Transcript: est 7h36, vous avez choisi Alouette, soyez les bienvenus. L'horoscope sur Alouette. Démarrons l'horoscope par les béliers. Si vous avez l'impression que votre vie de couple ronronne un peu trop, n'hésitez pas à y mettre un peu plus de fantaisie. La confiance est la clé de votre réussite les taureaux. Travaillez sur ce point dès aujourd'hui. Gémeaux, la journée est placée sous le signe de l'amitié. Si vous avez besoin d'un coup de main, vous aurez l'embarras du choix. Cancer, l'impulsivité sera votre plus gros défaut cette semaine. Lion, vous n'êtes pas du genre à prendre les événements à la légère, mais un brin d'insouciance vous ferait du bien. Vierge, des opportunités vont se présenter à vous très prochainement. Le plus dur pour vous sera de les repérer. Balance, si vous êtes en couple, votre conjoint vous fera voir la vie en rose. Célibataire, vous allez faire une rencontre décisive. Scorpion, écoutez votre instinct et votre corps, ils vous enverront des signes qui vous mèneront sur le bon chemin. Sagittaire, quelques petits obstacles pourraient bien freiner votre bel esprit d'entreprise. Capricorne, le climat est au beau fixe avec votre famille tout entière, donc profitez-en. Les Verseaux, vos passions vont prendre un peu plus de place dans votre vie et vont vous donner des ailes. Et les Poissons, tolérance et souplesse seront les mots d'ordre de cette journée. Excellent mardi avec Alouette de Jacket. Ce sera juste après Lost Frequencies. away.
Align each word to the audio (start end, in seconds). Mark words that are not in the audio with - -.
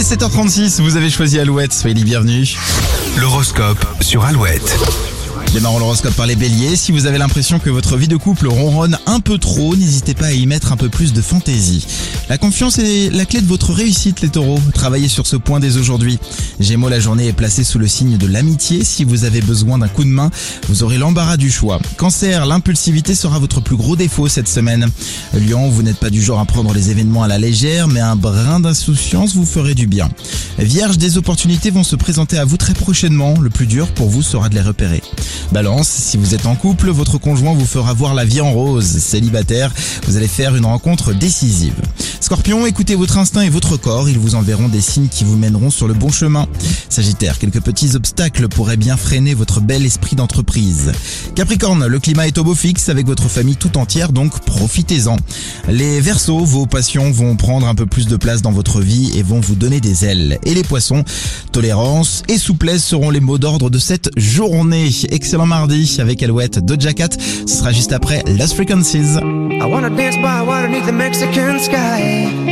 est 0.00 0.14
7h36, 0.14 0.80
vous 0.80 0.96
avez 0.96 1.10
choisi 1.10 1.38
Alouette, 1.38 1.74
soyez 1.74 1.94
les 1.94 2.04
bienvenus. 2.04 2.56
L'horoscope 3.18 3.84
sur 4.00 4.24
Alouette. 4.24 4.78
Démarrons 5.52 5.80
l'horoscope 5.80 6.14
par 6.14 6.26
les 6.26 6.36
béliers. 6.36 6.76
Si 6.76 6.92
vous 6.92 7.06
avez 7.06 7.18
l'impression 7.18 7.58
que 7.58 7.70
votre 7.70 7.96
vie 7.96 8.06
de 8.06 8.16
couple 8.16 8.46
ronronne 8.46 8.96
un 9.06 9.18
peu 9.18 9.36
trop, 9.36 9.74
n'hésitez 9.74 10.14
pas 10.14 10.26
à 10.26 10.32
y 10.32 10.46
mettre 10.46 10.70
un 10.70 10.76
peu 10.76 10.88
plus 10.88 11.12
de 11.12 11.20
fantaisie. 11.20 11.84
La 12.28 12.38
confiance 12.38 12.78
est 12.78 13.10
la 13.10 13.26
clé 13.26 13.40
de 13.40 13.48
votre 13.48 13.72
réussite 13.72 14.20
les 14.20 14.28
taureaux. 14.28 14.60
Travaillez 14.74 15.08
sur 15.08 15.26
ce 15.26 15.34
point 15.34 15.58
dès 15.58 15.76
aujourd'hui. 15.76 16.20
Gémeaux, 16.60 16.88
la 16.88 17.00
journée 17.00 17.26
est 17.26 17.32
placée 17.32 17.64
sous 17.64 17.80
le 17.80 17.88
signe 17.88 18.16
de 18.16 18.28
l'amitié. 18.28 18.84
Si 18.84 19.02
vous 19.02 19.24
avez 19.24 19.40
besoin 19.40 19.78
d'un 19.78 19.88
coup 19.88 20.04
de 20.04 20.08
main, 20.08 20.30
vous 20.68 20.84
aurez 20.84 20.98
l'embarras 20.98 21.36
du 21.36 21.50
choix. 21.50 21.80
Cancer, 21.96 22.46
l'impulsivité 22.46 23.16
sera 23.16 23.40
votre 23.40 23.60
plus 23.60 23.76
gros 23.76 23.96
défaut 23.96 24.28
cette 24.28 24.48
semaine. 24.48 24.86
Lion, 25.34 25.68
vous 25.68 25.82
n'êtes 25.82 25.98
pas 25.98 26.10
du 26.10 26.22
genre 26.22 26.38
à 26.38 26.44
prendre 26.44 26.72
les 26.72 26.90
événements 26.90 27.24
à 27.24 27.28
la 27.28 27.38
légère, 27.38 27.88
mais 27.88 28.00
un 28.00 28.14
brin 28.14 28.60
d'insouciance 28.60 29.34
vous 29.34 29.46
ferait 29.46 29.74
du 29.74 29.88
bien. 29.88 30.08
Vierge, 30.60 30.96
des 30.96 31.18
opportunités 31.18 31.70
vont 31.70 31.84
se 31.84 31.96
présenter 31.96 32.38
à 32.38 32.44
vous 32.44 32.56
très 32.56 32.74
prochainement. 32.74 33.34
Le 33.40 33.50
plus 33.50 33.66
dur 33.66 33.88
pour 33.88 34.08
vous 34.08 34.22
sera 34.22 34.48
de 34.48 34.54
les 34.54 34.60
repérer. 34.60 35.02
Balance, 35.52 35.88
si 35.88 36.16
vous 36.16 36.34
êtes 36.34 36.46
en 36.46 36.54
couple, 36.54 36.90
votre 36.90 37.18
conjoint 37.18 37.54
vous 37.54 37.66
fera 37.66 37.92
voir 37.92 38.14
la 38.14 38.24
vie 38.24 38.40
en 38.40 38.52
rose. 38.52 38.86
Célibataire, 38.86 39.72
vous 40.06 40.16
allez 40.16 40.28
faire 40.28 40.56
une 40.56 40.66
rencontre 40.66 41.12
décisive. 41.12 41.74
Scorpion, 42.20 42.66
écoutez 42.66 42.94
votre 42.94 43.16
instinct 43.16 43.40
et 43.40 43.48
votre 43.48 43.78
corps, 43.78 44.08
ils 44.08 44.18
vous 44.18 44.34
enverront 44.34 44.68
des 44.68 44.82
signes 44.82 45.08
qui 45.08 45.24
vous 45.24 45.36
mèneront 45.36 45.70
sur 45.70 45.88
le 45.88 45.94
bon 45.94 46.10
chemin. 46.10 46.46
Sagittaire, 46.90 47.38
quelques 47.38 47.60
petits 47.60 47.96
obstacles 47.96 48.46
pourraient 48.48 48.76
bien 48.76 48.96
freiner 48.96 49.32
votre 49.32 49.60
bel 49.60 49.86
esprit 49.86 50.16
d'entreprise. 50.16 50.92
Capricorne, 51.34 51.86
le 51.86 51.98
climat 51.98 52.28
est 52.28 52.36
au 52.36 52.44
beau 52.44 52.54
fixe 52.54 52.90
avec 52.90 53.06
votre 53.06 53.28
famille 53.28 53.56
tout 53.56 53.78
entière, 53.78 54.12
donc 54.12 54.38
profitez-en. 54.40 55.16
Les 55.68 56.00
Verseaux, 56.00 56.44
vos 56.44 56.66
passions 56.66 57.10
vont 57.10 57.36
prendre 57.36 57.66
un 57.66 57.74
peu 57.74 57.86
plus 57.86 58.06
de 58.06 58.16
place 58.16 58.42
dans 58.42 58.52
votre 58.52 58.80
vie 58.80 59.12
et 59.16 59.22
vont 59.22 59.40
vous 59.40 59.54
donner 59.54 59.80
des 59.80 60.04
ailes. 60.04 60.38
Et 60.44 60.54
les 60.54 60.62
Poissons, 60.62 61.04
tolérance 61.52 62.22
et 62.28 62.36
souplesse 62.36 62.84
seront 62.84 63.10
les 63.10 63.20
mots 63.20 63.38
d'ordre 63.38 63.70
de 63.70 63.78
cette 63.78 64.10
journée. 64.16 64.90
Excellent 65.10 65.46
mardi 65.46 65.96
avec 65.98 66.22
Alouette 66.22 66.64
de 66.64 66.80
Jacket. 66.80 67.18
Ce 67.46 67.56
sera 67.56 67.72
juste 67.72 67.92
après 67.92 68.22
Lost 68.26 68.54
Frequencies. 68.54 69.16
away. 72.10 72.49